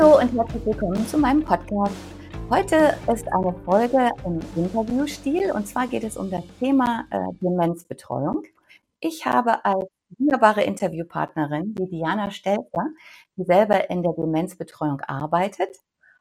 [0.00, 1.94] Hallo und herzlich willkommen zu meinem Podcast.
[2.48, 8.44] Heute ist eine Folge im Interviewstil und zwar geht es um das Thema äh, Demenzbetreuung.
[9.00, 9.84] Ich habe als
[10.16, 12.86] wunderbare Interviewpartnerin die Diana Stelzer,
[13.36, 15.76] die selber in der Demenzbetreuung arbeitet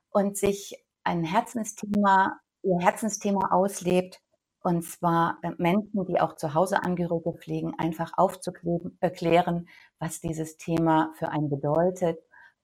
[0.09, 4.19] und sich ein Herzensthema, ihr Herzensthema auslebt,
[4.61, 10.57] und zwar äh, Menschen, die auch zu Hause Angehörige pflegen, einfach aufzuklären, äh, was dieses
[10.57, 12.19] Thema für einen bedeutet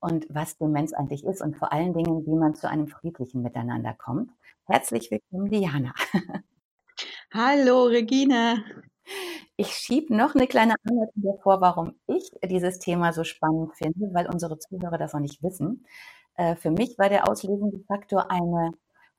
[0.05, 3.95] und was Demenz eigentlich ist und vor allen Dingen, wie man zu einem friedlichen Miteinander
[3.95, 4.29] kommt.
[4.67, 5.93] Herzlich willkommen, Diana.
[7.33, 8.63] Hallo, Regine.
[9.57, 14.27] Ich schiebe noch eine kleine Anleitung davor, warum ich dieses Thema so spannend finde, weil
[14.27, 15.87] unsere Zuhörer das noch nicht wissen.
[16.35, 18.73] Äh, für mich war der auslösende Faktor eine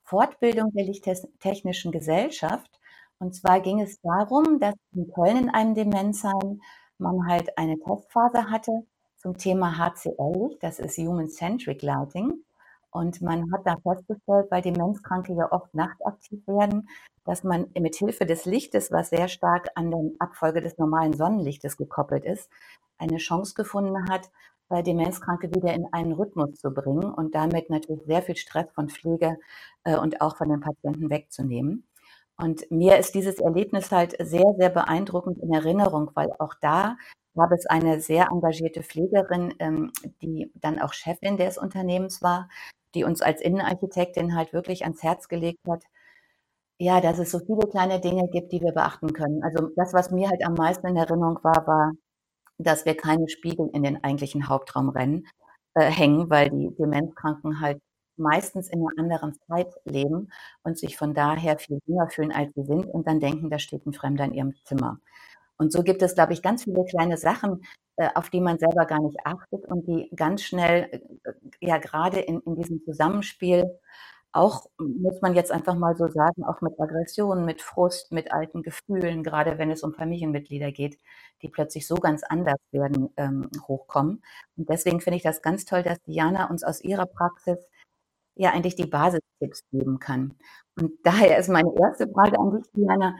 [0.05, 2.71] Fortbildung der Lichttechnischen Gesellschaft.
[3.19, 6.61] Und zwar ging es darum, dass in Köln in einem Demenzheim
[6.99, 8.87] man halt eine Testphase hatte
[9.27, 12.45] zum Thema HCL, das ist Human Centric Lighting.
[12.93, 16.89] Und man hat da festgestellt, weil Demenzkranke ja oft nachtaktiv werden,
[17.25, 21.77] dass man mit Hilfe des Lichtes, was sehr stark an der Abfolge des normalen Sonnenlichtes
[21.77, 22.49] gekoppelt ist,
[22.99, 24.31] eine Chance gefunden hat,
[24.69, 28.89] bei Demenzkranke wieder in einen Rhythmus zu bringen und damit natürlich sehr viel Stress von
[28.89, 29.39] Pflege
[29.83, 31.85] äh, und auch von den Patienten wegzunehmen.
[32.39, 36.97] Und mir ist dieses Erlebnis halt sehr, sehr beeindruckend in Erinnerung, weil auch da
[37.37, 39.93] gab es eine sehr engagierte Pflegerin, ähm,
[40.23, 42.49] die dann auch Chefin des Unternehmens war,
[42.95, 45.85] die uns als Innenarchitektin halt wirklich ans Herz gelegt hat,
[46.79, 49.43] ja, dass es so viele kleine Dinge gibt, die wir beachten können.
[49.43, 51.93] Also das, was mir halt am meisten in Erinnerung war, war,
[52.59, 55.27] dass wir keine Spiegel in den eigentlichen Hauptraum rennen,
[55.75, 57.81] äh, hängen, weil die Demenzkranken halt
[58.17, 60.31] meistens in einer anderen Zeit leben
[60.63, 63.87] und sich von daher viel jünger fühlen, als sie sind und dann denken, da steht
[63.87, 64.99] ein Fremder in ihrem Zimmer.
[65.59, 67.65] Und so gibt es, glaube ich, ganz viele kleine Sachen,
[67.97, 70.89] äh, auf die man selber gar nicht achtet und die ganz schnell,
[71.25, 73.65] äh, ja, gerade in, in diesem Zusammenspiel
[74.37, 78.63] auch, muss man jetzt einfach mal so sagen, auch mit Aggressionen, mit Frust, mit alten
[78.63, 80.99] Gefühlen, gerade wenn es um Familienmitglieder geht,
[81.43, 84.23] die plötzlich so ganz anders werden, ähm, hochkommen.
[84.57, 87.59] Und deswegen finde ich das ganz toll, dass Diana uns aus ihrer Praxis
[88.35, 90.35] ja eigentlich die Basistipps geben kann.
[90.79, 93.17] Und daher ist meine erste Frage an dich, Diana.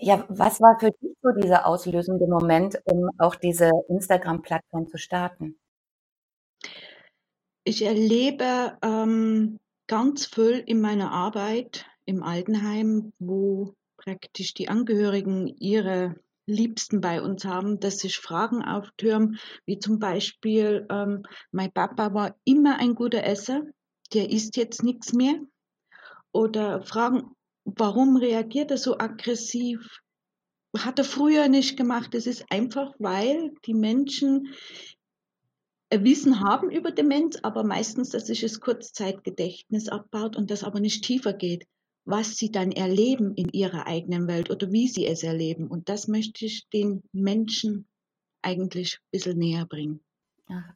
[0.00, 5.58] Ja, was war für dich so dieser auslösende Moment, um auch diese Instagram-Plattform zu starten?
[7.64, 16.14] Ich erlebe ähm, ganz viel in meiner Arbeit im Altenheim, wo praktisch die Angehörigen ihre
[16.46, 22.36] Liebsten bei uns haben, dass sich Fragen auftürmen, wie zum Beispiel, ähm, mein Papa war
[22.44, 23.62] immer ein guter Esser,
[24.14, 25.34] der isst jetzt nichts mehr.
[26.32, 27.34] Oder Fragen,
[27.76, 30.00] warum reagiert er so aggressiv?
[30.76, 32.14] Hat er früher nicht gemacht.
[32.14, 34.54] Es ist einfach, weil die Menschen
[35.90, 41.02] Wissen haben über Demenz, aber meistens, dass sich das Kurzzeitgedächtnis abbaut und das aber nicht
[41.02, 41.66] tiefer geht,
[42.04, 45.66] was sie dann erleben in ihrer eigenen Welt oder wie sie es erleben.
[45.66, 47.86] Und das möchte ich den Menschen
[48.42, 50.00] eigentlich ein bisschen näher bringen.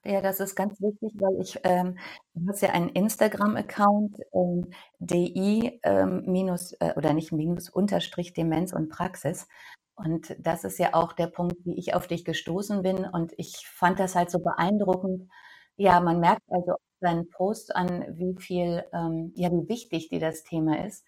[0.04, 1.96] Ja, das ist ganz wichtig, weil ich, ähm,
[2.34, 8.72] du hast ja einen Instagram-Account, ähm, DI ähm, minus äh, oder nicht minus Unterstrich Demenz
[8.74, 9.48] und Praxis.
[9.94, 13.04] Und das ist ja auch der Punkt, wie ich auf dich gestoßen bin.
[13.06, 15.30] Und ich fand das halt so beeindruckend.
[15.76, 20.42] Ja, man merkt also deinen Post an, wie viel, ähm, ja, wie wichtig dir das
[20.44, 21.04] Thema ist.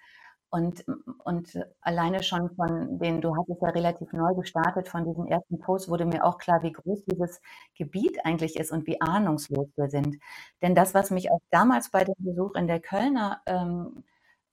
[0.54, 0.84] Und,
[1.24, 5.88] und alleine schon von den, du hattest ja relativ neu gestartet, von diesem ersten Post
[5.88, 7.40] wurde mir auch klar, wie groß dieses
[7.74, 10.16] Gebiet eigentlich ist und wie ahnungslos wir sind.
[10.62, 14.04] Denn das, was mich auch damals bei dem Besuch in der Kölner ähm,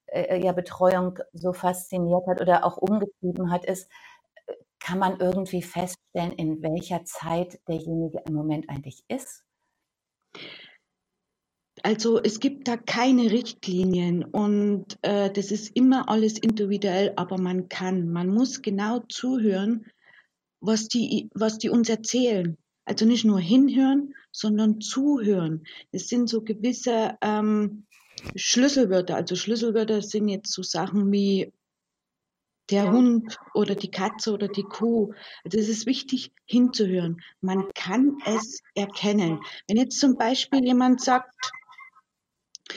[0.07, 3.87] äh, ja, Betreuung so fasziniert hat oder auch umgetrieben hat, ist,
[4.79, 9.45] kann man irgendwie feststellen, in welcher Zeit derjenige im Moment eigentlich ist?
[11.83, 17.69] Also es gibt da keine Richtlinien und äh, das ist immer alles individuell, aber man
[17.69, 19.85] kann, man muss genau zuhören,
[20.59, 22.57] was die, was die uns erzählen.
[22.85, 25.63] Also nicht nur hinhören, sondern zuhören.
[25.91, 27.85] Es sind so gewisse ähm,
[28.35, 29.15] Schlüsselwörter.
[29.15, 31.51] Also Schlüsselwörter sind jetzt so Sachen wie
[32.69, 32.91] der ja.
[32.91, 35.13] Hund oder die Katze oder die Kuh.
[35.43, 37.21] Also es ist wichtig hinzuhören.
[37.41, 39.41] Man kann es erkennen.
[39.67, 41.35] Wenn jetzt zum Beispiel jemand sagt,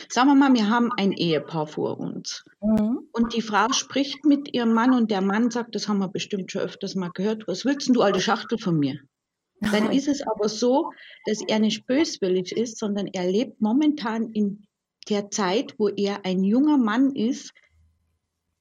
[0.08, 2.44] sagen wir mal, wir haben ein Ehepaar vor uns.
[2.60, 3.08] Mhm.
[3.12, 6.52] Und die Frau spricht mit ihrem Mann und der Mann sagt, das haben wir bestimmt
[6.52, 8.98] schon öfters mal gehört, was willst denn du, alte Schachtel von mir?
[9.60, 10.90] Dann ist es aber so,
[11.26, 14.66] dass er nicht böswillig ist, sondern er lebt momentan in
[15.08, 17.52] der Zeit, wo er ein junger Mann ist,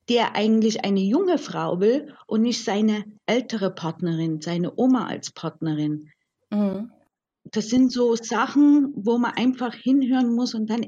[0.10, 6.10] der eigentlich eine junge Frau will und nicht seine ältere Partnerin, seine Oma als Partnerin.
[6.50, 6.92] Mhm.
[7.52, 10.86] Das sind so Sachen, wo man einfach hinhören muss und dann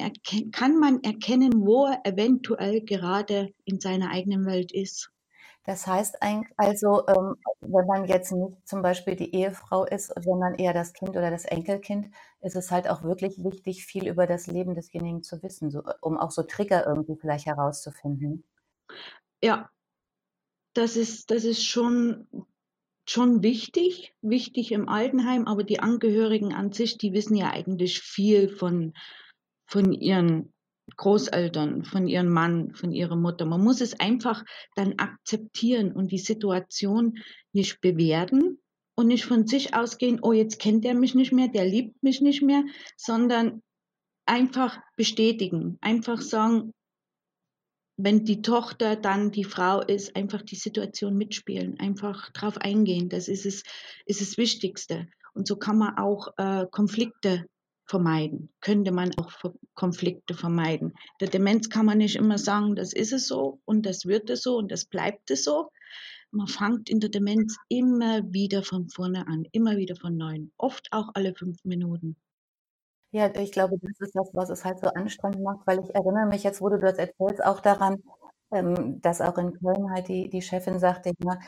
[0.52, 5.12] kann man erkennen, wo er eventuell gerade in seiner eigenen Welt ist.
[5.66, 6.18] Das heißt
[6.57, 11.10] also, ähm, wenn man jetzt nicht zum Beispiel die Ehefrau ist, sondern eher das Kind
[11.12, 12.12] oder das Enkelkind,
[12.42, 16.18] ist es halt auch wirklich wichtig, viel über das Leben desjenigen zu wissen, so, um
[16.18, 18.44] auch so Trigger irgendwie vielleicht herauszufinden.
[19.42, 19.72] Ja,
[20.75, 22.28] das ist, das ist schon,
[23.07, 28.50] schon wichtig, wichtig im Altenheim, aber die Angehörigen an sich, die wissen ja eigentlich viel
[28.50, 28.94] von,
[29.68, 30.54] von ihren
[30.98, 33.46] Großeltern, von ihrem Mann, von ihrer Mutter.
[33.46, 34.44] Man muss es einfach
[34.75, 37.18] dann akzeptieren und die Situation
[37.54, 38.60] nicht bewerten
[38.96, 42.22] und nicht von sich ausgehen, oh, jetzt kennt er mich nicht mehr, der liebt mich
[42.22, 42.63] nicht mehr,
[42.98, 43.62] sondern
[44.25, 46.72] einfach bestätigen, einfach sagen,
[47.98, 53.10] wenn die Tochter dann die Frau ist, einfach die Situation mitspielen, einfach drauf eingehen.
[53.10, 53.64] Das ist es,
[54.06, 55.08] ist das Wichtigste.
[55.34, 57.46] Und so kann man auch äh, Konflikte
[57.86, 58.50] vermeiden.
[58.62, 59.32] Könnte man auch
[59.76, 60.94] Konflikte vermeiden.
[61.22, 64.42] Der Demenz kann man nicht immer sagen, das ist es so und das wird es
[64.42, 65.70] so und das bleibt es so.
[66.32, 70.88] Man fängt in der Demenz immer wieder von vorne an, immer wieder von neuem, oft
[70.92, 72.18] auch alle fünf Minuten.
[73.16, 76.26] Ja, ich glaube, das ist das, was es halt so anstrengend macht, weil ich erinnere
[76.26, 78.04] mich jetzt, wo du das erzählst, auch daran,
[78.52, 81.40] ähm, dass auch in Köln halt die, die Chefin sagte, ja,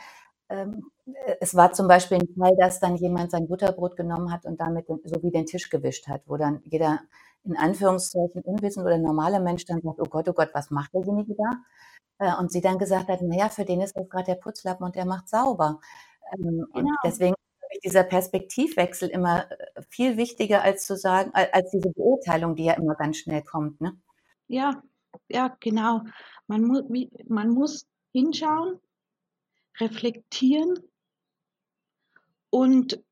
[0.48, 4.46] ähm, äh, es war zum Beispiel ein Fall, dass dann jemand sein Butterbrot genommen hat
[4.46, 7.00] und damit so wie den Tisch gewischt hat, wo dann jeder
[7.44, 11.34] in Anführungszeichen unwissend oder normale Mensch dann sagt, oh Gott, oh Gott, was macht derjenige
[11.36, 11.50] da?
[12.18, 14.96] Äh, und sie dann gesagt hat, naja, für den ist das gerade der Putzlappen und
[14.96, 15.80] der macht sauber.
[16.32, 16.90] Ähm, genau.
[16.90, 17.34] Und deswegen
[17.84, 22.94] dieser Perspektivwechsel immer äh, viel wichtiger als zu sagen, als diese Beurteilung, die ja immer
[22.94, 23.80] ganz schnell kommt.
[23.80, 23.98] Ne?
[24.46, 24.82] Ja,
[25.28, 26.02] ja, genau.
[26.46, 26.82] Man, mu
[27.28, 28.78] man muss hinschauen,
[29.80, 30.78] reflektieren
[32.50, 33.02] und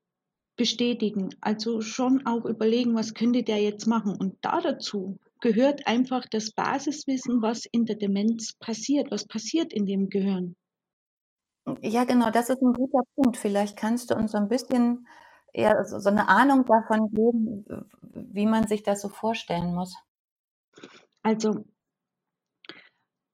[0.56, 1.30] bestätigen.
[1.40, 4.16] Also schon auch überlegen, was könnte der jetzt machen.
[4.16, 9.86] Und da dazu gehört einfach das Basiswissen, was in der Demenz passiert, was passiert in
[9.86, 10.56] dem Gehirn.
[11.82, 13.36] Ja, genau, das ist ein guter Punkt.
[13.36, 15.06] Vielleicht kannst du uns so ein bisschen
[15.52, 17.64] eher so, so eine Ahnung davon geben,
[18.12, 19.96] wie man sich das so vorstellen muss.
[21.22, 21.64] Also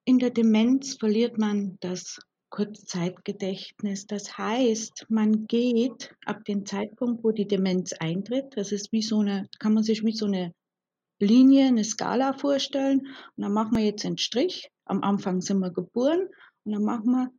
[0.05, 4.07] in der Demenz verliert man das Kurzzeitgedächtnis.
[4.07, 9.21] Das heißt, man geht ab dem Zeitpunkt, wo die Demenz eintritt, das ist wie so
[9.21, 10.55] eine, kann man sich wie so eine
[11.19, 13.01] Linie, eine Skala vorstellen.
[13.37, 14.71] Und dann machen wir jetzt einen Strich.
[14.87, 16.29] Am Anfang sind wir geboren
[16.65, 17.31] und dann machen wir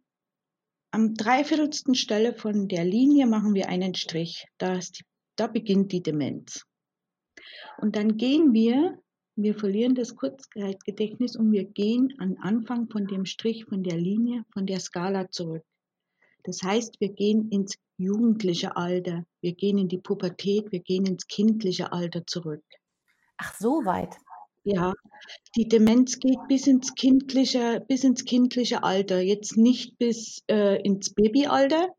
[0.93, 4.45] am dreiviertelsten Stelle von der Linie machen wir einen Strich.
[4.57, 5.03] Da, die,
[5.35, 6.65] da beginnt die Demenz.
[7.77, 8.97] Und dann gehen wir
[9.35, 14.45] wir verlieren das Kurzzeitgedächtnis und wir gehen am Anfang von dem Strich, von der Linie,
[14.53, 15.63] von der Skala zurück.
[16.43, 21.25] Das heißt, wir gehen ins jugendliche Alter, wir gehen in die Pubertät, wir gehen ins
[21.25, 22.63] kindliche Alter zurück.
[23.37, 24.15] Ach, so weit.
[24.65, 24.93] Ja,
[25.57, 29.19] die Demenz geht bis ins kindliche, bis ins kindliche Alter.
[29.19, 31.89] Jetzt nicht bis äh, ins Babyalter,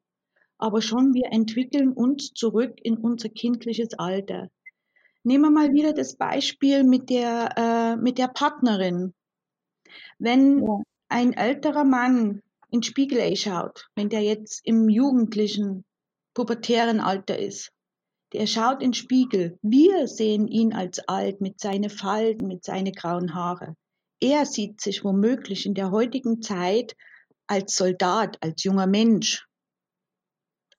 [0.56, 4.48] aber schon wir entwickeln uns zurück in unser kindliches Alter.
[5.24, 9.12] Nehmen wir mal wieder das Beispiel mit der, äh, mit der Partnerin.
[10.18, 10.82] Wenn ja.
[11.08, 15.84] ein älterer Mann in Spiegel schaut, wenn der jetzt im jugendlichen,
[16.34, 17.70] pubertären Alter ist,
[18.34, 19.58] der schaut in den Spiegel.
[19.62, 23.76] Wir sehen ihn als alt mit seinen Falten, mit seinen grauen Haare.
[24.20, 26.96] Er sieht sich womöglich in der heutigen Zeit
[27.46, 29.46] als Soldat, als junger Mensch,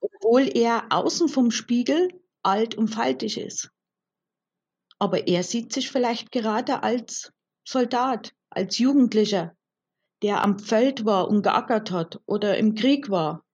[0.01, 2.09] obwohl er außen vom Spiegel
[2.43, 3.71] alt und faltig ist.
[4.99, 7.31] Aber er sieht sich vielleicht gerade als
[7.65, 9.55] Soldat, als Jugendlicher,
[10.23, 13.45] der am Feld war und geackert hat oder im Krieg war.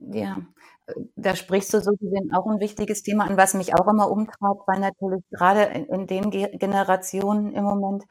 [0.00, 0.46] Ja,
[1.16, 4.66] da sprichst du so gesehen auch ein wichtiges Thema an, was mich auch immer umtreibt,
[4.66, 8.04] weil natürlich gerade in, in den Ge Generationen im Moment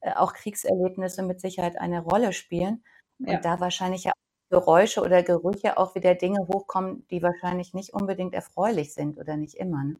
[0.00, 2.84] äh, auch Kriegserlebnisse mit Sicherheit eine Rolle spielen
[3.18, 3.36] Ja.
[3.36, 4.12] und da wahrscheinlich ja
[4.50, 9.54] Geräusche oder Gerüche auch wieder Dinge hochkommen, die wahrscheinlich nicht unbedingt erfreulich sind oder nicht
[9.56, 9.84] immer.
[9.84, 9.96] Ne?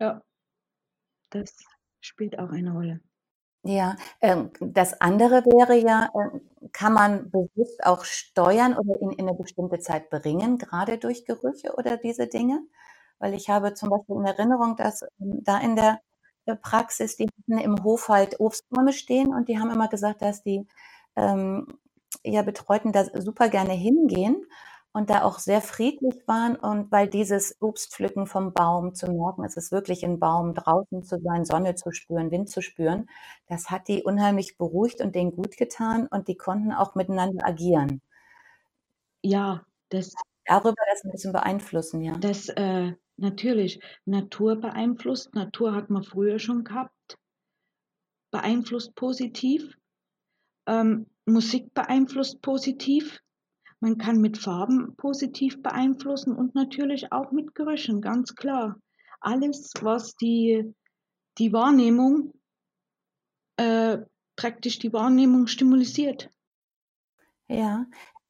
[0.00, 0.22] Ja,
[1.30, 1.56] das
[2.00, 3.00] spielt auch eine Rolle.
[3.66, 9.26] Ja, ähm, das andere wäre ja, äh, kann man bewusst auch steuern oder ihn in
[9.28, 12.60] eine bestimmte Zeit bringen, gerade durch Gerüche oder diese Dinge?
[13.18, 16.00] Weil ich habe zum Beispiel in Erinnerung, dass ähm, da in der
[16.46, 20.42] äh, Praxis, die hatten im Hof halt Obstbäume stehen und die haben immer gesagt, dass
[20.42, 20.66] die
[21.16, 21.78] ähm,
[22.22, 24.44] ja, Betreuten da super gerne hingehen
[24.94, 29.56] und da auch sehr friedlich waren und weil dieses Obstpflücken vom Baum zu merken, es
[29.56, 33.08] ist wirklich ein Baum, draußen zu sein, Sonne zu spüren, Wind zu spüren,
[33.48, 38.00] das hat die unheimlich beruhigt und denen gut getan und die konnten auch miteinander agieren.
[39.22, 42.16] Ja, das, Darüber das ein bisschen beeinflussen, ja.
[42.18, 45.34] das äh, natürlich Natur beeinflusst.
[45.34, 47.18] Natur hat man früher schon gehabt,
[48.30, 49.76] beeinflusst positiv.
[50.66, 53.23] Ähm, Musik beeinflusst positiv.
[53.84, 58.76] Man kann mit Farben positiv beeinflussen und natürlich auch mit Gerüchen, ganz klar.
[59.20, 60.74] Alles, was die,
[61.36, 62.32] die Wahrnehmung,
[63.58, 63.98] äh,
[64.36, 66.30] praktisch die Wahrnehmung stimulisiert.
[67.46, 67.84] Ja.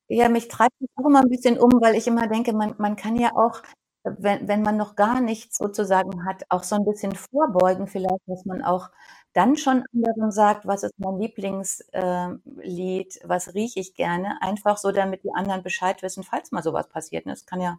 [0.09, 2.97] Ja, mich treibt das auch immer ein bisschen um, weil ich immer denke, man, man
[2.97, 3.63] kann ja auch,
[4.03, 8.45] wenn, wenn man noch gar nichts sozusagen hat, auch so ein bisschen vorbeugen, vielleicht, dass
[8.45, 8.91] man auch
[9.35, 14.93] dann schon anderen sagt, was ist mein Lieblingslied, äh, was rieche ich gerne, einfach so,
[14.93, 17.27] damit die anderen Bescheid wissen, falls mal sowas passiert.
[17.27, 17.33] Ne?
[17.33, 17.79] Es kann ja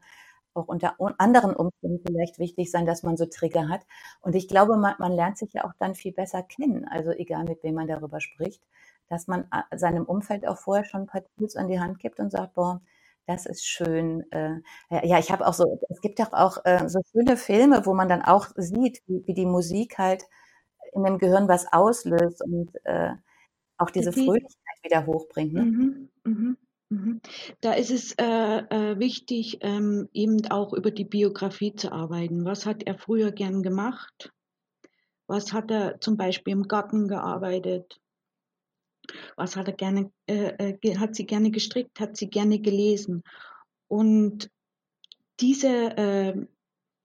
[0.53, 3.81] auch unter anderen Umständen vielleicht wichtig sein, dass man so Trigger hat.
[4.21, 7.45] Und ich glaube, man, man lernt sich ja auch dann viel besser kennen, also egal
[7.45, 8.61] mit wem man darüber spricht,
[9.09, 12.19] dass man äh, seinem Umfeld auch vorher schon ein paar Tools an die Hand gibt
[12.19, 12.81] und sagt, boah,
[13.27, 14.29] das ist schön.
[14.31, 14.57] Äh,
[14.89, 18.09] ja, ich habe auch so, es gibt doch auch äh, so schöne Filme, wo man
[18.09, 20.25] dann auch sieht, wie, wie die Musik halt
[20.95, 23.11] in dem Gehirn was auslöst und äh,
[23.77, 25.53] auch diese Die- Fröhlichkeit wieder hochbringt.
[25.53, 25.63] Ne?
[25.63, 26.57] Mhm, mhm,
[26.89, 27.21] mhm.
[27.61, 32.45] Da ist es äh, äh, wichtig, ähm, eben auch über die Biografie zu arbeiten.
[32.45, 34.31] Was hat er früher gern gemacht?
[35.27, 37.99] Was hat er zum Beispiel im Garten gearbeitet?
[39.35, 41.99] Was hat er gerne, äh, äh, hat sie gerne gestrickt?
[41.99, 43.23] Hat sie gerne gelesen?
[43.87, 44.49] Und
[45.39, 46.45] diese, äh,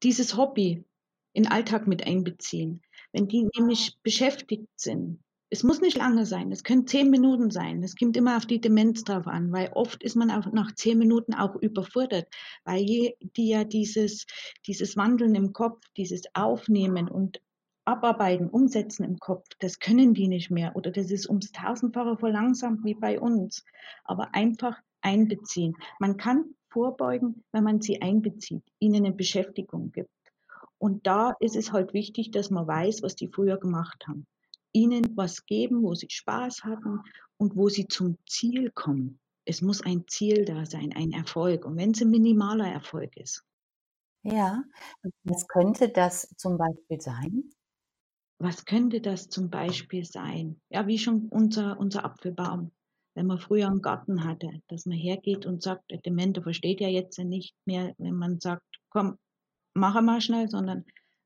[0.02, 0.84] dieses Hobby
[1.32, 2.82] in den Alltag mit einbeziehen.
[3.12, 5.20] Wenn die nämlich beschäftigt sind,
[5.52, 7.82] es muss nicht lange sein, es können zehn Minuten sein.
[7.82, 10.96] Es kommt immer auf die Demenz drauf an, weil oft ist man auch nach zehn
[10.96, 12.28] Minuten auch überfordert,
[12.64, 14.26] weil die ja dieses,
[14.66, 17.40] dieses Wandeln im Kopf, dieses Aufnehmen und
[17.84, 22.84] Abarbeiten, Umsetzen im Kopf, das können die nicht mehr oder das ist ums tausendfache verlangsamt
[22.84, 23.64] wie bei uns.
[24.04, 25.74] Aber einfach einbeziehen.
[25.98, 30.10] Man kann vorbeugen, wenn man sie einbezieht, ihnen eine Beschäftigung gibt.
[30.80, 34.26] Und da ist es halt wichtig, dass man weiß, was die früher gemacht haben.
[34.72, 37.00] Ihnen was geben, wo sie Spaß hatten
[37.36, 39.20] und wo sie zum Ziel kommen.
[39.44, 41.64] Es muss ein Ziel da sein, ein Erfolg.
[41.64, 43.44] Und wenn es ein minimaler Erfolg ist,
[44.22, 44.64] Ja,
[45.24, 47.52] was könnte das zum Beispiel sein?
[48.38, 50.60] was könnte das zum Beispiel sein?
[50.70, 52.72] Ja, wie schon unser, unser Apfelbaum.
[53.14, 56.88] Wenn man früher einen Garten hatte, dass man hergeht und sagt, der Demente versteht ja
[56.88, 59.18] jetzt nicht mehr, wenn man sagt, komm,
[59.74, 60.84] mach mal schnell, sondern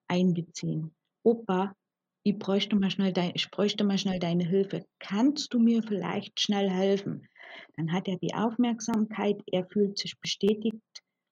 [0.09, 0.95] einbeziehen.
[1.23, 1.75] Opa,
[2.23, 4.85] ich bräuchte mal schnell, dein, ich bräuchte mal schnell deine Hilfe.
[4.99, 7.29] Kannst du mir vielleicht schnell helfen?
[7.77, 10.81] Dann hat er die Aufmerksamkeit, er fühlt sich bestätigt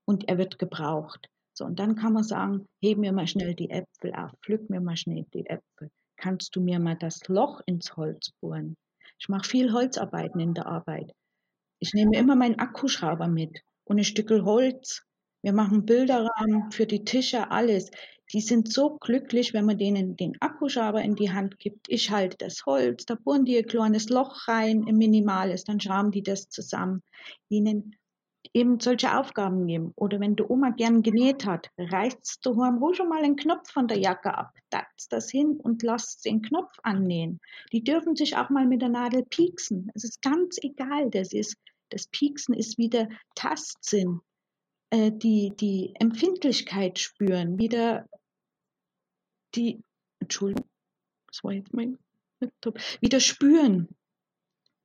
[0.04, 1.28] und er wird gebraucht.
[1.54, 4.80] So, und dann kann man sagen, heb mir mal schnell die Äpfel auf, pflück mir
[4.80, 5.90] mal schnell die Äpfel.
[6.16, 8.76] Kannst du mir mal das Loch ins Holz bohren?
[9.18, 11.12] Ich mache viel Holzarbeiten in der Arbeit.
[11.78, 15.04] Ich nehme immer meinen Akkuschrauber mit und ein Stückel Holz.
[15.42, 17.90] Wir machen Bilderrahmen für die Tische, alles.
[18.32, 21.88] Die sind so glücklich, wenn man denen den Akkuschrauber in die Hand gibt.
[21.88, 26.12] Ich halte das Holz, da bohren die ein kleines Loch rein, ein minimales, dann schrauben
[26.12, 27.02] die das zusammen.
[27.48, 27.96] Ihnen
[28.54, 29.92] eben solche Aufgaben geben.
[29.96, 33.88] Oder wenn die Oma gern genäht hat, reißt du ruhig schon mal einen Knopf von
[33.88, 37.40] der Jacke ab, tatzt das hin und lasst den Knopf annähen.
[37.72, 39.90] Die dürfen sich auch mal mit der Nadel pieksen.
[39.94, 41.56] Es ist ganz egal, das ist,
[41.90, 44.20] das Pieksen ist wieder Tastsinn,
[44.92, 48.06] äh, die, die Empfindlichkeit spüren, wieder
[49.54, 49.82] die,
[50.20, 50.68] Entschuldigung,
[51.26, 51.98] das war jetzt mein
[52.40, 53.88] Laptop, wieder spüren,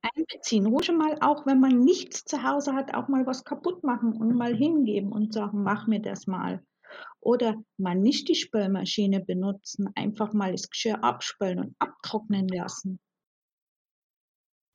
[0.00, 0.66] einbeziehen.
[0.66, 4.34] Ruhig mal, auch wenn man nichts zu Hause hat, auch mal was kaputt machen und
[4.34, 6.62] mal hingeben und sagen, mach mir das mal.
[7.20, 12.98] Oder mal nicht die Spülmaschine benutzen, einfach mal das Geschirr abspülen und abtrocknen lassen.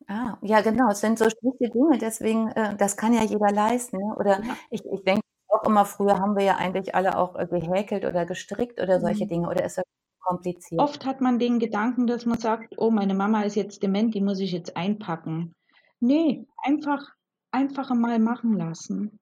[0.07, 3.97] Ah, ja, genau, es sind so schlichte Dinge, deswegen, äh, das kann ja jeder leisten.
[3.97, 4.15] Ne?
[4.17, 4.57] Oder Ja.
[4.69, 8.25] ich, ich denke auch, immer, früher haben wir ja eigentlich alle auch äh, gehäkelt oder
[8.25, 9.29] gestrickt oder solche Mhm.
[9.29, 9.85] Dinge, oder ist das
[10.21, 10.81] kompliziert?
[10.81, 14.21] Oft hat man den Gedanken, dass man sagt, oh, meine Mama ist jetzt dement, die
[14.21, 15.53] muss ich jetzt einpacken.
[16.01, 17.01] Nee, einfach,
[17.51, 19.19] einfach mal machen lassen.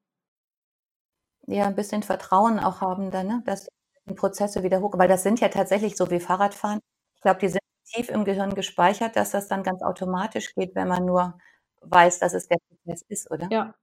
[1.47, 3.67] Ja, ein bisschen Vertrauen auch haben dann, ne, dass
[4.07, 6.79] die Prozesse wieder hoch weil das sind ja tatsächlich so wie Fahrradfahren.
[7.15, 7.60] Ich glaube, die sind
[7.91, 11.37] tief im Gehirn gespeichert, dass das dann ganz automatisch geht, wenn man nur
[11.81, 13.47] weiß, dass es der Prozess ist, oder?
[13.51, 13.75] Ja,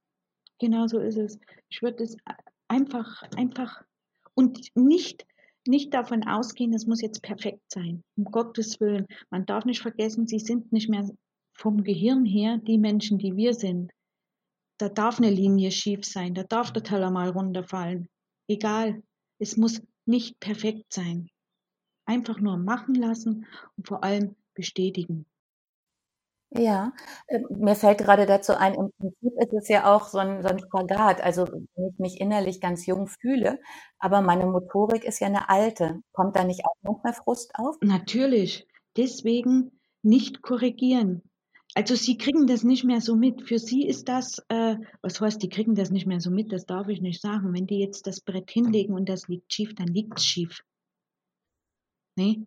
[0.59, 1.39] genau so ist es.
[1.69, 2.17] Ich würde es
[2.69, 3.83] einfach, einfach
[4.35, 5.27] und nicht,
[5.67, 8.03] nicht davon ausgehen, es muss jetzt perfekt sein.
[8.17, 9.07] Um Gottes Willen.
[9.31, 11.09] Man darf nicht vergessen, sie sind nicht mehr
[11.55, 13.91] vom Gehirn her die Menschen, die wir sind.
[14.79, 18.09] Da darf eine Linie schief sein, da darf der Teller mal runterfallen.
[18.47, 19.03] Egal,
[19.41, 21.29] es muss nicht perfekt sein.
[22.09, 23.45] Einfach nur machen lassen
[23.77, 25.27] und vor allem bestätigen.
[26.53, 26.93] Ja,
[27.27, 30.49] äh, mir fällt gerade dazu ein, im Prinzip ist es ja auch so 'n so
[30.49, 31.21] 'n Spagat.
[31.21, 33.59] Also, wenn ich mich innerlich ganz jung fühle,
[33.99, 36.01] aber meine Motorik ist ja 'ne alte.
[36.13, 37.77] Kommt da nicht auch manchmal Frust auf?
[37.83, 38.67] Natürlich.
[38.97, 39.73] Deswegen
[40.03, 41.23] nicht korrigieren.
[41.75, 43.43] Also, sie kriegen das nicht mehr so mit.
[43.47, 46.65] Für sie ist das, äh was heißt, die kriegen das nicht mehr so mit, das
[46.65, 47.53] darf ich nicht sagen.
[47.53, 50.63] Wenn die jetzt das Brett hinlegen und das liegt schief, dann liegt's schief.
[52.19, 52.47] Ne?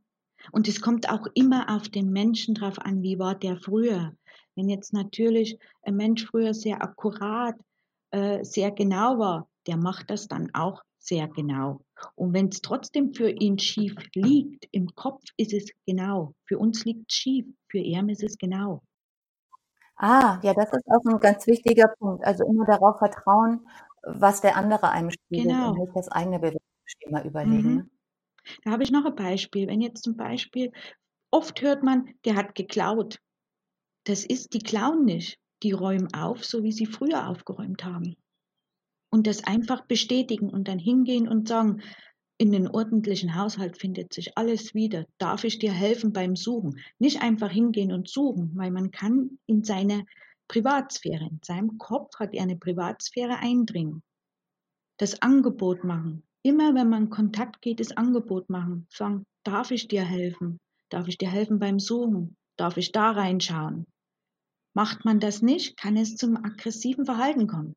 [0.51, 4.13] Und es kommt auch immer auf den Menschen drauf an, wie war der früher.
[4.55, 7.55] Wenn jetzt natürlich ein Mensch früher sehr akkurat,
[8.11, 11.81] äh, sehr genau war, der macht das dann auch sehr genau.
[12.15, 16.33] Und wenn es trotzdem für ihn schief liegt, im Kopf ist es genau.
[16.47, 18.81] Für uns liegt's schief, für ihn ist es genau.
[19.97, 22.23] Ah, ja, das ist auch 'n ganz wichtiger Punkt.
[22.25, 23.67] Also, immer darauf vertrauen,
[24.03, 25.77] was der andere einem spiegelt und Genau.
[25.77, 27.81] nicht das eigene Bewertungsschema überlegen, ne?
[27.81, 27.89] Mhm.
[28.63, 29.67] Da habe ich noch ein Beispiel.
[29.67, 30.71] Wenn jetzt zum Beispiel
[31.31, 33.17] oft hört man, der hat geklaut.
[34.05, 35.37] Das ist die klauen nicht.
[35.63, 38.15] Die räumen auf, so wie sie früher aufgeräumt haben.
[39.11, 41.81] Und das einfach bestätigen und dann hingehen und sagen:
[42.39, 45.05] „In 'nen ordentlichen Haushalt findet sich alles wieder.
[45.19, 49.63] Darf ich dir helfen beim Suchen?“ Nicht einfach hingehen und suchen, weil man kann in
[49.63, 50.05] seine
[50.49, 54.03] Privatsphäre in seinem Kopf hat er 'ne Privatsphäre eindringen.
[54.99, 56.23] Das Angebot machen.
[56.43, 58.85] Immer wenn man Kontakt geht, das Angebot machen.
[58.91, 60.59] Sagen: „Darf ich dir helfen?
[60.89, 62.35] Darf ich dir helfen beim Suchen?
[62.57, 63.87] Darf ich da reinschauen?“
[64.73, 67.75] Macht man das nicht, kann es zum aggressiven Verhalten kommen.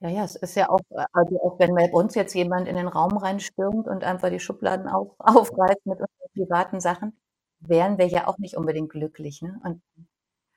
[0.00, 2.76] Ja, ja, es ist ja auch äh, also, auch wenn bei uns jetzt jemand in
[2.76, 7.16] den Raum reinstürmt und einfach die Schubladen auf aufreißt mit unseren privaten Sachen,
[7.60, 9.60] wären wir ja auch nicht unbedingt glücklich, ne?
[9.64, 9.82] Und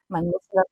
[0.10, 0.63] man muss ja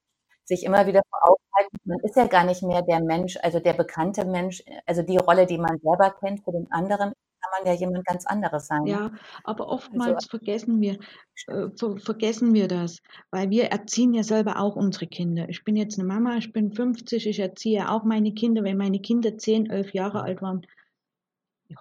[0.45, 3.59] sich immer wieder vor Augen halten, man ist ja gar nicht mehr der Mensch also,
[3.59, 7.67] der bekannte Mensch also, die Rolle, die man selber kennt für den anderen, kann man
[7.73, 8.87] ja jemand ganz anderes sein?
[8.87, 9.11] Ja,
[9.43, 10.99] aber Also oftmals vergessen wir
[11.47, 12.99] äh, ver vergessen wir das,
[13.31, 15.49] weil wir erziehen ja selber auch unsere Kinder.
[15.49, 18.63] Ich bin jetzt 'ne Mama, ich bin 50, ich erziehe auch meine Kinder.
[18.63, 20.65] Wenn meine Kinder 10, 11 Jahre alt waren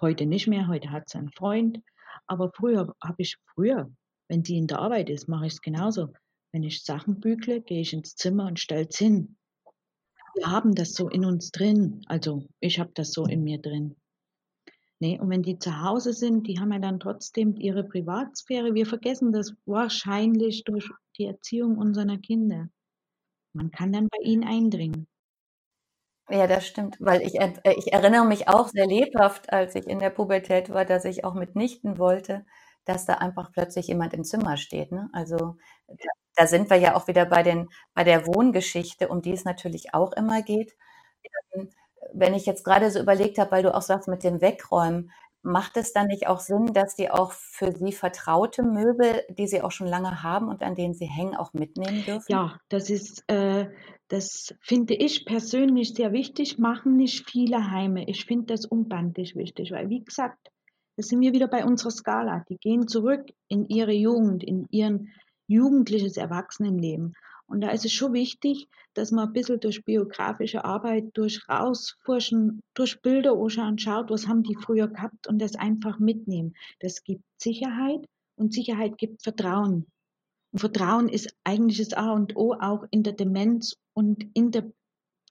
[0.01, 1.79] heute nicht mehr, heute hat sie 'n Freund,
[2.27, 3.89] aber früher habe ich früher,
[4.27, 6.09] wenn die in der Arbeit ist, mache ich's genauso.
[6.55, 9.35] Wenn ich Sachen bügle, gehe ich ins Zimmer und stell's hin.
[10.35, 11.99] Wir haben das so in uns drin.
[12.05, 13.97] Also, ich habe das so in mir drin.
[15.01, 18.73] Ne, und wenn die zu Hause sind, die haben ja dann trotzdem ihre Privatsphäre.
[18.73, 22.69] Wir vergessen das wahrscheinlich durch die Erziehung unserer Kinder.
[23.51, 25.07] Man kann dann bei ihnen eindringen.
[26.29, 29.99] Ja, das stimmt, weil ich äh, ich erinnere mich auch sehr lebhaft, als ich in
[29.99, 32.45] der Pubertät war, dass ich auch mitnichten wollte,
[32.85, 35.09] dass da einfach plötzlich jemand im Zimmer steht, ne?
[35.11, 35.57] Also,
[36.35, 39.93] da sind wir ja auch wieder bei den bei der Wohngeschichte, um die es natürlich
[39.93, 40.75] auch immer geht.
[41.53, 41.69] Ähm,
[42.13, 45.77] wenn ich jetzt grade so überlegt habe, weil du auch sagst mit dem Wegräumen, macht
[45.77, 49.71] es dann nicht auch Sinn, dass die auch für sie vertraute Möbel, die sie auch
[49.71, 52.31] schon lange haben und an denen sie hängen, auch mitnehmen dürfen?
[52.31, 53.67] Ja, das ist äh,
[54.07, 58.07] das finde ich persönlich sehr wichtig, machen nicht viele Heime.
[58.07, 60.51] Ich finde das unbandlich wichtig, weil wie gesagt,
[60.95, 62.45] da sind wir wieder bei unserer Skala.
[62.49, 65.11] Die gehen zurück in ihre Jugend, in ihren
[65.47, 67.13] jugendliches Erwachsenenleben.
[67.47, 72.61] Und da ist es schon wichtig, dass man 'n bisschen durch biografische Arbeit, durch Rausforschen,
[72.75, 76.55] durch Bilder anschauen schaut, was haben die früher gehabt und das einfach mitnehmen.
[76.79, 78.05] Das gibt Sicherheit
[78.37, 79.85] und Sicherheit gibt Vertrauen.
[80.53, 84.71] Und Vertrauen ist eigentlich das A und O auch in der Demenz und in der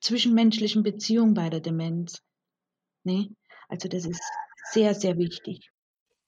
[0.03, 2.22] zwischenmenschlichen Beziehung bei der Demenz,
[3.05, 3.31] ne?
[3.68, 4.22] Also, das ist
[4.72, 5.70] sehr, sehr wichtig.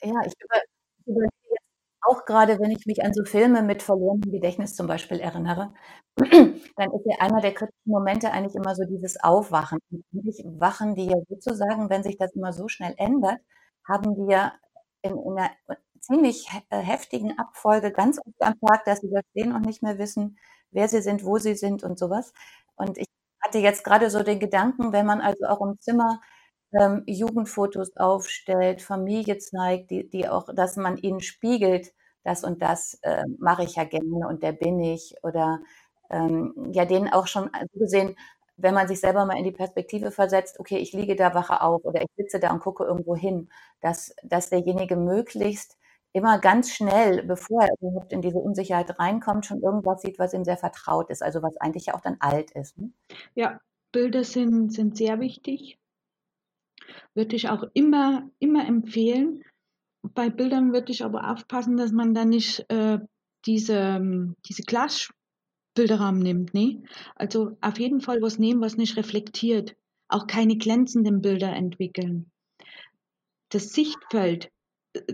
[0.03, 0.35] Ja, ich
[1.07, 1.29] über
[2.07, 5.73] auch grade, wenn ich mich an so Filme mit verlorenem Gedächtnis zum Beispiel erinnere,
[6.77, 9.79] dann ist ja einer der kritischen Momente eigentlich immer so dieses Aufwachen.
[9.90, 13.38] Und wachen die ja sozusagen, wenn sich das immer so schnell ändert,
[13.87, 14.53] haben die ja
[15.03, 15.51] in in 'ner
[16.01, 19.99] ziemlich äh, heftigen Abfolge ganz oft am Tag, dass sie da stehen und nicht mehr
[19.99, 20.38] wissen,
[20.71, 22.33] wer sie sind, wo sie sind und so was.
[22.77, 23.07] Und ich
[23.45, 26.21] hatte jetzt gerade so den Gedanken, wenn man also auch im Zimmer
[26.73, 31.92] ähm, Jugendfotos aufstellt, Familie zeigt, die, die auch, dass man ihnen spiegelt,
[32.27, 35.61] das und das äh, mache ich ja gerne und der bin ich oder
[36.11, 38.17] ähm, ja, denen auch schon so gesehen,
[38.57, 41.85] wenn man sich selber mal in die Perspektive versetzt, okay, ich liege da, wache auf
[41.85, 43.49] oder ich sitze da und gucke irgendwo hin,
[43.81, 45.79] dass, dass derjenige möglichst
[46.12, 50.45] immer ganz schnell, bevor er überhaupt in diese Unsicherheit reinkommt, schon irgendwas sieht, was ihm
[50.45, 52.79] sehr vertraut ist, also was eigentlich ja auch dann alt ist.
[52.79, 52.91] Ne?
[53.35, 53.61] Ja,
[53.93, 55.79] Bilder sind, sind sehr wichtig.
[57.15, 59.45] Würde ich auch immer, immer empfehlen.
[60.14, 62.99] Bei Bildern würde ich aber aufpassen, dass man dann nicht äh,
[63.47, 66.55] diese, diese Glasbilderrahmen nimmt.
[66.55, 66.83] Ne?
[67.14, 69.77] Also auf jeden Fall was nehmen, was nicht reflektiert.
[70.09, 72.31] Auch keine glänzenden Bilder entwickeln.
[73.51, 74.51] Das Sichtfeld,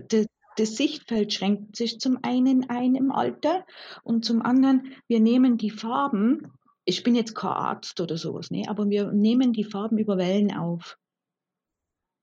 [0.09, 0.27] das,
[0.57, 3.65] das Sichtfeld schränkt sich zum einen ein im Alter
[4.03, 6.51] und zum anderen, wir nehmen die Farben,
[6.85, 10.55] ich bin jetzt kein Arzt oder sowas, ne, aber wir nehmen die Farben über Wellen
[10.55, 10.97] auf.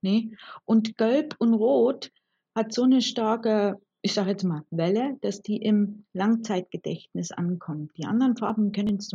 [0.02, 0.32] Ne?
[0.64, 2.10] Und Gelb und Rot
[2.54, 7.92] hat so eine starke, ich sage jetzt mal, Welle, dass die im Langzeitgedächtnis ankommt.
[7.96, 9.10] Die anderen Farben können es,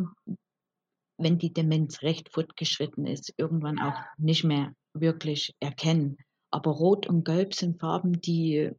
[1.17, 6.17] wenn die Demenz recht fortgeschritten ist, irgendwann auch nicht mehr wirklich erkennen.
[6.52, 8.71] Aber Rot und Gelb sind Farben, die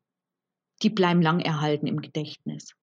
[0.83, 2.75] die bleiben lang erhalten im Gedächtnis.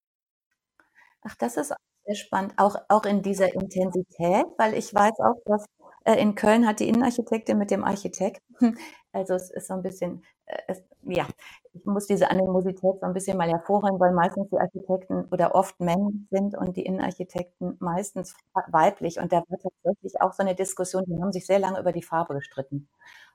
[1.21, 1.73] Ach, das ist
[2.05, 5.65] sehr spannend, auch, auch in dieser Intensität, weil ich weiß auch, dass
[6.05, 8.41] äh, in Köln hat die Innenarchitektin mit dem Architekten,
[9.13, 11.27] also es ist so ein bisschen, äh, es, ja,
[11.73, 15.79] ich muss diese Animosität so ein bisschen mal hervorheben, weil meistens die Architekten oder oft
[15.79, 18.35] Männer sind und die Innenarchitekten meistens
[18.67, 19.19] weiblich.
[19.19, 22.03] Und da war tatsächlich auch so eine Diskussion, die haben sich sehr lange über die
[22.03, 22.87] Farbe gestritten.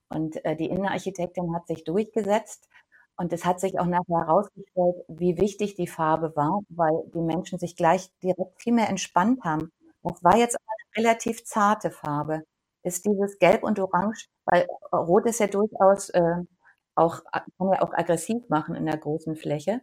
[0.09, 2.69] Und äh, die Innenarchitektin hat sich durchgesetzt
[3.17, 7.59] und es hat sich auch nachher herausgestellt, wie wichtig die Farbe war, weil die Menschen
[7.59, 9.73] sich gleich direkt viel mehr entspannt haben.
[10.03, 12.45] Das war jetzt eine relativ zarte Farbe.
[12.85, 16.37] Ist dieses Gelb und Orange, weil Rot ist ja durchaus äh,
[16.99, 19.81] auch, kann ja auch aggressiv machen in der großen Fläche.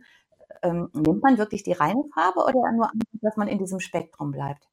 [0.62, 4.32] Ähm, nimmt man wirklich die reine Farbe oder nur an, dass man in diesem Spektrum
[4.32, 4.67] bleibt?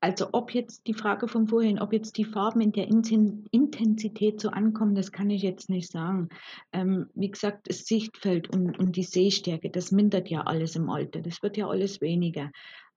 [0.00, 4.50] Also ob jetzt die Frage von vorhin, ob jetzt die Farben in der Intensität so
[4.50, 6.28] ankommen, das kann ich jetzt nicht sagen.
[6.72, 11.20] Ähm, wie gesagt, das Sichtfeld und, und die Sehstärke, das mindert ja alles im Alter.
[11.20, 12.52] Das wird ja alles weniger.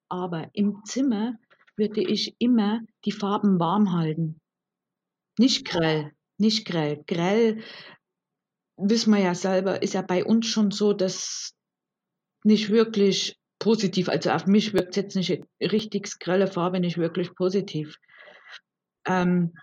[0.09, 1.39] Aber im Zimmer
[1.75, 4.39] würde ich immer die Farben warm halten.
[5.39, 7.03] Nicht grell, nicht grell.
[7.07, 7.63] Grell,
[8.81, 11.53] wissen wir ja selber, ist ja bei uns schon so, dass
[12.43, 14.09] nicht wirklich positiv.
[14.09, 17.97] Also auf mich wirkt jetzt nicht richtig grelle Farbe nicht wirklich positiv.
[19.05, 19.53] Ähm,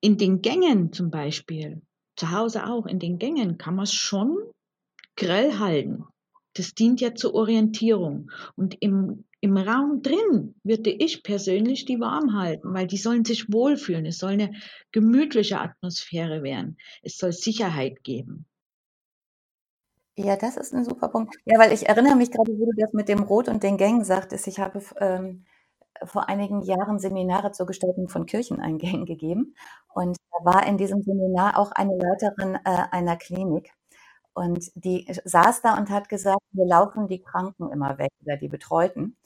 [0.00, 1.82] in den Gängen zum Beispiel,
[2.16, 4.36] zu Hause auch, in den Gängen kann man es schon
[5.16, 6.04] grell halten.
[6.54, 8.30] Das dient ja zur Orientierung.
[8.54, 13.52] Und im, im Raum drin würde ich persönlich die warm halten, weil die sollen sich
[13.52, 14.06] wohlfühlen.
[14.06, 14.52] Es soll eine
[14.92, 16.76] gemütliche Atmosphäre werden.
[17.02, 18.46] Es soll Sicherheit geben.
[20.16, 21.34] Ja, das ist ein super Punkt.
[21.44, 24.04] Ja, weil ich erinnere mich gerade, wo du das mit dem Rot und den Gängen
[24.04, 24.46] sagtest.
[24.46, 25.44] Ich habe ähm,
[26.04, 29.56] vor einigen Jahren Seminare zur Gestaltung von Kircheneingängen gegeben.
[29.94, 33.72] Und da war in diesem Seminar auch eine Leiterin äh, einer Klinik.
[34.34, 38.48] Und die saß da und hat gesagt, wir laufen die Kranken immer weg oder die
[38.48, 39.16] Betreuten.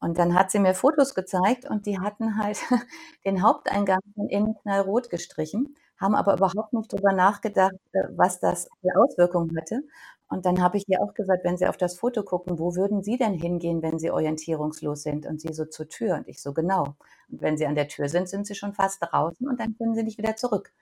[0.00, 2.58] Und dann hat sie mir Fotos gezeigt und die hatten halt
[3.24, 8.68] den Haupteingang von innen knallrot gestrichen, haben aber überhaupt nicht darüber nachgedacht, äh, was das
[8.80, 9.82] für Auswirkungen hatte.
[10.28, 13.02] Und dann habe ich ihr auch gesagt, wenn Sie auf das Foto gucken, wo würden
[13.02, 15.24] Sie denn hingehen, wenn Sie orientierungslos sind?
[15.26, 16.16] Und sie so zur Tür.
[16.16, 16.96] Und ich so, genau.
[17.30, 19.94] Und wenn Sie an der Tür sind, sind Sie schon fast draußen und dann können
[19.94, 20.72] Sie nicht wieder zurück.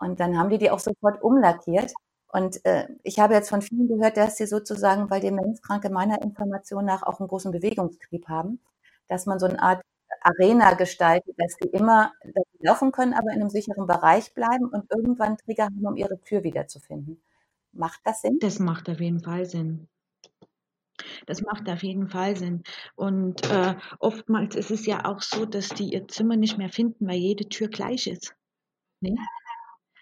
[0.00, 1.94] Und dann haben die die auch sofort umlackiert.
[2.28, 6.84] Und äh, ich habe jetzt von vielen gehört, dass sie sozusagen, weil Demenzkranke meiner Information
[6.84, 8.60] nach auch einen großen Bewegungstrieb haben,
[9.08, 9.82] dass man so eine Art
[10.22, 14.90] Arena gestaltet, dass sie immer dass laufen können, aber in einem sicheren Bereich bleiben und
[14.90, 17.22] irgendwann Trigger haben, um ihre Tür wiederzufinden.
[17.72, 18.38] Macht das Sinn?
[18.40, 19.88] Das macht auf jeden Fall Sinn.
[21.26, 22.62] Das macht auf jeden Fall Sinn.
[22.94, 27.06] Und äh, oftmals ist es ja auch so, dass die ihr Zimmer nicht mehr finden,
[27.06, 28.34] weil jede Tür gleich ist.
[29.00, 29.16] Ne?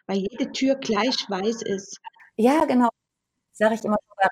[0.07, 2.01] Weil jede Tür gleich weiß ist.
[2.37, 2.91] Ja, genau.
[3.53, 3.97] Sage ich immer.
[4.19, 4.29] Äh,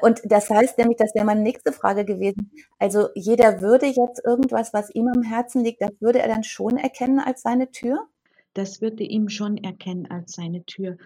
[0.00, 2.52] und das heißt nämlich, das wäre meine nächste Frage gewesen.
[2.78, 6.76] Also jeder würde jetzt irgendwas, was ihm am Herzen liegt, das würde er dann schon
[6.76, 8.06] erkennen als seine Tür?
[8.54, 10.96] das würde ihm schon erkennen als seine Tür,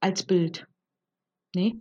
[0.00, 0.66] als Bild.
[1.54, 1.80] Ne?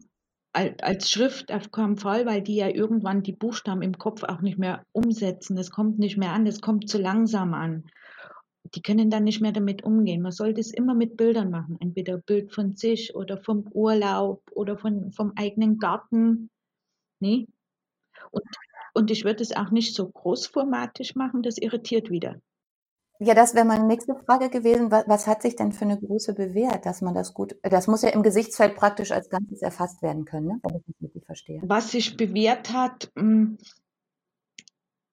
[0.53, 4.57] Als Schrift auf keinen Fall, weil die ja irgendwann die Buchstaben im Kopf auch nicht
[4.57, 5.55] mehr umsetzen.
[5.55, 7.85] Das kommt nicht mehr an, das kommt zu langsam an.
[8.75, 10.21] Die können dann nicht mehr damit umgehen.
[10.21, 11.77] Man sollte es immer mit Bildern machen.
[11.79, 16.49] Entweder Bild von sich oder vom Urlaub oder von, vom eigenen Garten.
[17.19, 17.47] Ne?
[18.31, 18.43] Und
[18.93, 22.41] Und ich würde es auch nicht so großformatig machen, das irritiert wieder.
[23.23, 24.89] Ja, das wäre meine nächste Frage gewesen.
[24.89, 28.01] Was, was, hat sich denn für eine Größe bewährt, dass man das gut, das muss
[28.01, 30.59] ja im Gesichtsfeld praktisch als Ganzes erfasst werden können, ne?
[30.63, 31.61] wenn ich das richtig verstehe.
[31.63, 33.57] Was sich bewährt hat, mh, mm,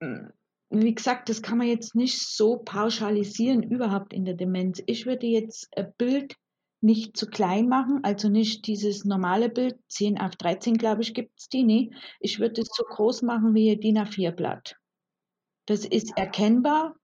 [0.01, 0.33] mm,
[0.71, 4.83] wie gesagt, das kann man jetzt nicht so pauschalisieren überhaupt in der Demenz.
[4.87, 6.37] Ich würde jetzt ein Bild
[6.81, 11.33] nicht zu klein machen, also nicht dieses normale Bild, 10 auf 13, glaube ich, gibt
[11.39, 11.91] es die, nee.
[12.21, 14.77] Ich würde es so groß machen wie ein DIN A4-Blatt.
[15.67, 16.95] Das ist erkennbar,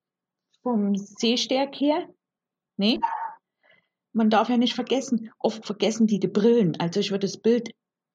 [0.63, 2.09] vom Sehstärk her.
[2.77, 3.01] Nee.
[4.13, 6.79] Man darf ja nicht vergessen, oft vergessen die die Brillen.
[6.79, 7.71] Also ich würde das Bild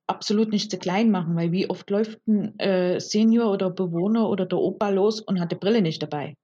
[0.09, 4.45] absolut nicht zu klein machen, weil wie oft läuft ein äh, Senior oder Bewohner oder
[4.45, 6.35] der Opa los und hat die Brille nicht dabei.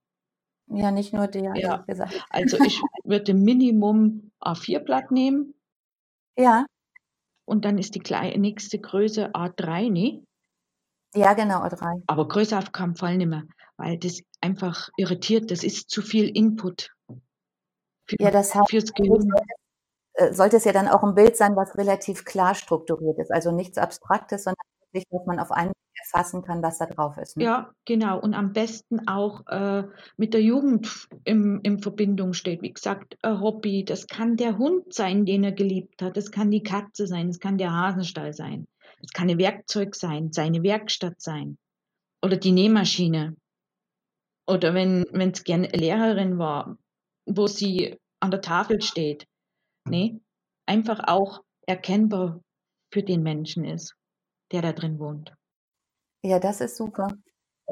[0.68, 1.78] Ja, nicht nur der, ja.
[1.78, 2.26] gesagt.
[2.30, 5.54] Also ich würde Minimum A4-Blatt nehmen.
[6.38, 6.66] Ja.
[7.46, 10.24] Und dann ist die nächste Größe A3, nee?
[11.14, 12.02] Ja, genau, A3.
[12.08, 13.44] Aber größer auf keinen Fall nicht mehr
[13.78, 15.52] weil das einfach irritiert.
[15.52, 16.92] Das ist zu viel Input.
[18.08, 19.32] Für, ja, das heißt, fürs Gehirn.
[20.16, 23.32] Äh, sollte es ja dann auch ein Bild sein, was relativ klar strukturiert ist.
[23.32, 27.38] Also nichts Abstraktes, sondern wirklich, dass man auf einen erfassen kann, was da drauf ist.
[27.38, 27.46] Ne?
[27.46, 28.20] Ja, genau.
[28.20, 29.84] Und am besten auch äh,
[30.18, 32.62] mit der Jugend im, in Verbindung steht.
[32.62, 33.84] Wie gesagt, ein Hobby.
[33.86, 36.18] Das kann der Hund sein, den er geliebt hat.
[36.18, 37.28] Das kann die Katze sein.
[37.28, 38.68] Das kann der Hasenstall sein.
[39.02, 41.58] Das kann ein Werkzeug sein, seine Werkstatt sein.
[42.22, 43.36] Oder die Nähmaschine.
[44.48, 46.78] Oder wenn es gerne Lehrerin war,
[47.26, 49.26] wo sie an der Tafel steht.
[49.88, 50.20] Nee,
[50.66, 52.42] einfach auch erkennbar
[52.92, 53.96] für den Menschen ist,
[54.52, 55.34] der da drin wohnt.
[56.24, 57.08] Ja, das ist super.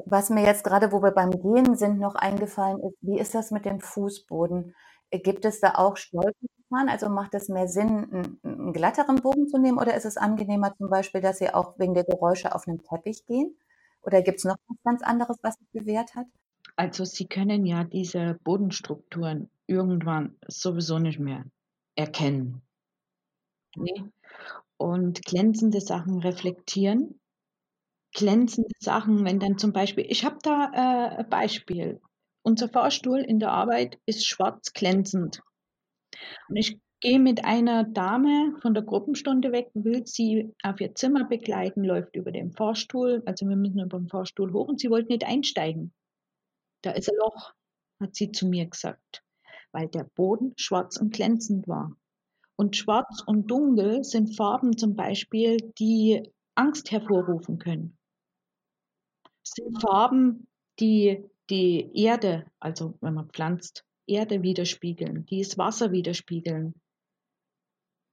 [0.06, 3.52] Was mir jetzt gerade, wo wir beim Gehen sind, noch eingefallen ist, wie ist das
[3.52, 4.76] mit dem Fußboden?
[5.12, 6.90] Gibt es da auch Stolpergefahren?
[6.90, 10.76] Also macht es mehr Sinn, einen, einen, glatteren Boden zu nehmen oder ist es angenehmer
[10.76, 13.56] zum Beispiel, dass Sie auch wegen der Geräusche auf einem Teppich gehen?
[14.02, 16.26] Oder gibt es noch was ganz anderes, was sich bewährt hat?
[16.76, 21.46] Also Sie können ja diese Bodenstrukturen irgendwann sowieso nicht mehr
[21.96, 22.62] erkennen.
[23.76, 24.04] Nee?
[24.78, 27.20] Und glänzende Sachen reflektieren.
[28.14, 32.02] Glänzende Sachen, wenn dann zum Beispiel, ich habe da äh, ein Beispiel.
[32.44, 35.42] Unser Fahrstuhl in der Arbeit ist schwarz glänzend.
[36.50, 41.26] Und ich gehe mit einer Dame von der Gruppenstunde weg, will sie auf ihr Zimmer
[41.26, 45.12] begleiten, läuft über den Fahrstuhl, also wir müssen über den Fahrstuhl hoch und sie wollte
[45.12, 45.94] nicht einsteigen.
[46.82, 47.54] Da ist ein Loch,
[48.02, 49.23] hat sie zu mir gesagt,
[49.74, 51.96] weil der Boden schwarz und glänzend war.
[52.56, 57.98] Und schwarz und dunkel sind Farben zum Beispiel, die Angst hervorrufen können.
[59.24, 60.48] Das sind Farben,
[60.80, 66.76] die die Erde, also wenn man pflanzt, Erde widerspiegeln, die das Wasser widerspiegeln.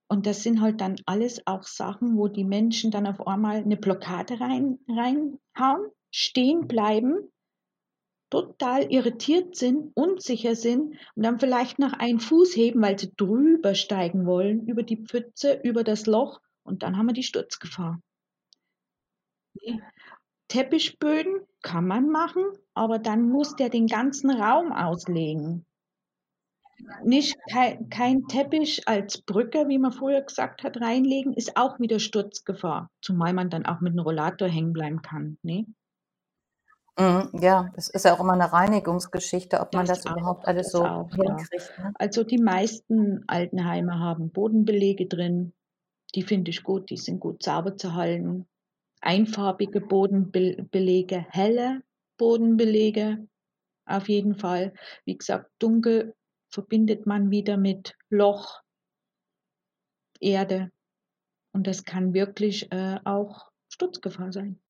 [0.09, 3.77] Und das sind halt dann alles auch Sachen, wo die Menschen dann auf einmal eine
[3.77, 7.31] Blockade rein, reinhauen, stehen bleiben
[8.31, 13.75] total irritiert sind, unsicher sind und dann vielleicht noch einen Fuß heben, weil sie drüber
[13.75, 18.01] steigen wollen, über die Pfütze, über das Loch und dann haben wir die Sturzgefahr.
[20.49, 25.67] Teppichböden kann man machen, aber dann muss der den ganzen Raum auslegen.
[27.05, 32.01] Nicht kein, kein Teppich als Brücke, wie man vorher gesagt hat, reinlegen, ist auch wieder
[32.01, 35.37] Sturzgefahr, zumal man dann auch mit einem Rollator hängen bleiben kann.
[35.43, 35.67] Ne?
[37.01, 40.67] Mhm, ja, das ist ja auch immer eine Reinigungsgeschichte, ob man das, das überhaupt alles
[40.67, 41.73] das so auch, hinkriegt.
[41.79, 41.85] Ja.
[41.85, 41.93] Ne?
[41.95, 45.55] Also die meisten Altenheime haben Bodenbelege drin.
[46.15, 48.47] Die finde ich gut, die sind gut sauber zu halten.
[49.01, 51.83] Einfarbige Bodenbelege, helle
[52.19, 53.27] Bodenbelege
[53.87, 54.75] auf jeden Fall.
[55.07, 56.15] Wie gesagt, dunkel
[56.51, 58.61] verbindet man wieder mit Loch,
[60.21, 60.71] Erde.
[61.53, 64.61] Und das kann wirklich äh, auch Sturzgefahr sein.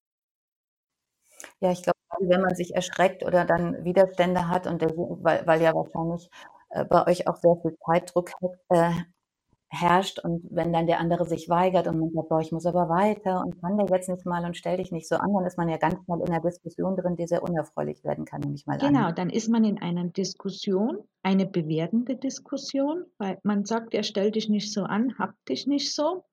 [1.61, 5.62] Ja, ich glaube, wenn man sich erschreckt oder dann Widerstände hat und der, weil, weil
[5.62, 6.29] ja wahrscheinlich
[6.70, 8.31] äh, bei euch auch sehr viel Zeitdruck
[8.68, 8.92] äh,
[9.72, 12.88] herrscht und wenn dann der andere sich weigert und man sagt, boah, ich muss aber
[12.88, 15.59] weiter und kann der jetzt nicht mal und stell dich nicht so an, dann ist
[15.59, 18.66] man ja ganz schnell in einer Diskussion drin, die sehr unerfreulich werden kann, nehme ich
[18.66, 19.14] mal genau, an.
[19.14, 24.48] dann ist man in einer Diskussion, eine bewertende Diskussion, weil man sagt, er stellt dich
[24.48, 26.24] nicht so an, hab dich nicht so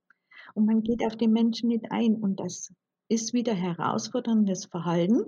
[0.56, 2.74] und man geht auf den Menschen nicht ein und das
[3.10, 5.26] ist wieder herausforderndes Verhalten,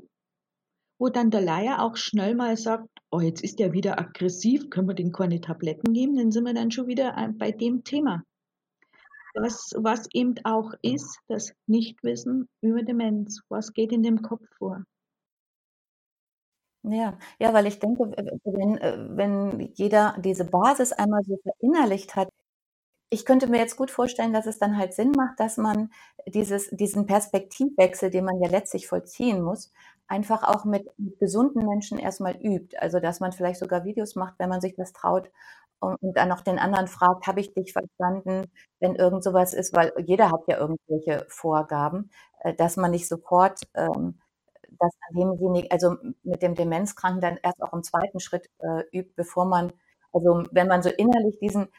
[0.99, 4.87] wo dann der Laie auch schnell mal sagt, oh, jetzt ist der wieder aggressiv, können
[4.87, 8.23] wir den keine Tabletten geben, dann sind wir dann schon wieder äh, bei dem Thema.
[9.35, 13.41] Was, was eben auch ist, das Nichtwissen über Demenz.
[13.47, 14.83] Was geht in dem Kopf vor?
[16.83, 18.03] Ja, ja, weil ich denke,
[18.43, 22.29] wenn, äh, wenn jeder diese Basis einmal so verinnerlicht hat,
[23.10, 25.91] ich könnte mir jetzt gut vorstellen, dass es dann halt Sinn macht, dass man
[26.28, 29.72] dieses, diesen Perspektivwechsel, den man ja letztlich vollziehen muss,
[30.08, 30.88] einfach auch mit,
[31.19, 32.78] gesunden Menschen erstmal übt.
[32.78, 35.32] Also dass man vielleicht sogar Videos macht, wenn man sich das traut
[35.80, 39.76] und, und dann noch den anderen fragt, habe ich dich verstanden, wenn irgend sowas ist,
[39.76, 44.19] weil jeder hat ja irgendwelche Vorgaben, äh, dass man nicht sofort ähm,
[44.80, 49.13] das an demjenigen, also mit dem Demenzkranken dann erst auch im zweiten Schritt äh, übt,
[49.15, 49.74] bevor man,
[50.13, 51.69] also wenn man so innerlich diesen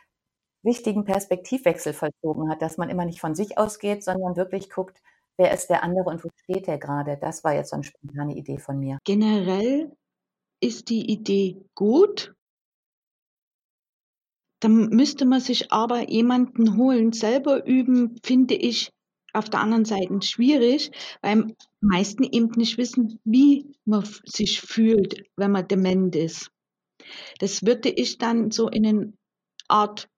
[0.62, 5.00] wichtigen Perspektivwechsel vollzogen hat, dass man immer nicht von sich ausgeht, sondern wirklich guckt,
[5.36, 7.16] wer ist der andere und wo steht der gerade.
[7.20, 8.98] Das war jetzt so eine spontane Idee von mir.
[9.04, 9.90] Generell
[10.60, 12.34] ist die Idee gut.
[14.60, 17.12] Dann müsste man sich aber jemanden holen.
[17.12, 18.90] Selber üben, finde ich
[19.32, 20.90] auf der anderen Seite schwierig,
[21.22, 26.50] weil meisten eben nicht wissen, wie man sich fühlt, wenn man dement ist.
[27.38, 29.12] Das würde ich dann so in eine
[29.68, 30.08] Art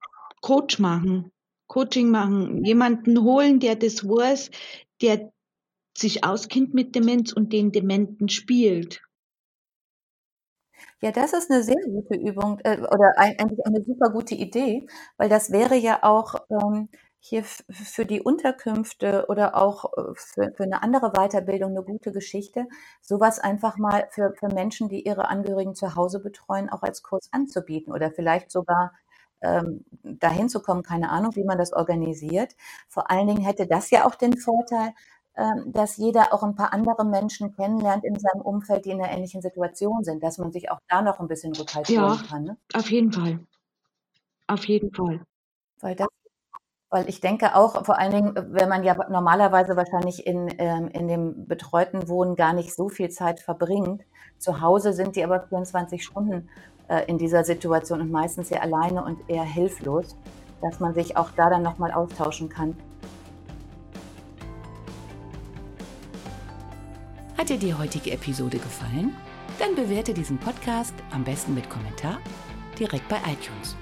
[0.42, 1.33] Coach machen,
[1.68, 4.50] Coaching machen, jemanden holen, der das weiß,
[5.00, 5.33] der
[5.96, 9.02] sich auskennt mit Demenz und den Dementen spielt.
[11.00, 15.28] Ja, das ist eine sehr gute Übung äh, oder eigentlich eine super gute Idee, weil
[15.28, 20.83] das wäre ja auch ähm, hier für die Unterkünfte oder auch äh, für, für eine
[20.83, 22.66] andere Weiterbildung eine gute Geschichte,
[23.00, 27.28] sowas einfach mal für, für Menschen, die ihre Angehörigen zu Hause betreuen, auch als Kurs
[27.33, 28.92] anzubieten oder vielleicht sogar
[29.42, 32.55] ähm, dahin zu kommen, keine Ahnung, wie man das organisiert.
[32.88, 34.94] Vor allen Dingen hätte das ja auch den Vorteil,
[35.37, 39.12] ähm, dass jeder auch ein paar andere Menschen kennenlernt in seinem Umfeld, die in einer
[39.12, 42.44] ähnlichen Situation sind, dass man sich auch da noch ein bisschen Rückhalt ja, kann.
[42.44, 42.57] Ne?
[42.74, 43.40] Auf jeden Fall.
[44.46, 45.24] Auf jeden Fall.
[45.81, 46.09] Weil das
[46.92, 51.09] weil ich denke auch, vor allen Dingen, wenn man ja normalerweise wahrscheinlich in, ähm, in
[51.09, 54.02] dem betreuten Wohnen gar nicht so viel Zeit verbringt.
[54.37, 56.50] Zu Hause sind die aber 24 Stunden
[56.92, 60.14] äh, in dieser Situation und meistens sehr alleine und eher hilflos,
[60.61, 62.76] dass man sich auch da dann nochmal austauschen kann.
[67.38, 69.16] Hat dir die heutige Episode gefallen?
[69.59, 72.18] Dann bewerte diesen Podcast am besten mit Kommentar
[72.78, 73.74] direkt bei iTunes.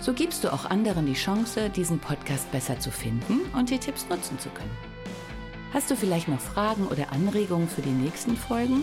[0.00, 4.08] So gibst du auch anderen die Chance, diesen Podcast besser zu finden und die Tipps
[4.08, 4.76] nutzen zu können.
[5.72, 8.82] Hast du vielleicht noch Fragen oder Anregungen für die nächsten Folgen?